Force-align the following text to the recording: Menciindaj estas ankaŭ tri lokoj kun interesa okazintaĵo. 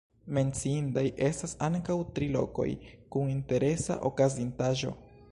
Menciindaj 0.35 1.03
estas 1.25 1.51
ankaŭ 1.67 1.97
tri 2.15 2.29
lokoj 2.35 2.67
kun 3.17 3.29
interesa 3.33 3.99
okazintaĵo. 4.11 4.95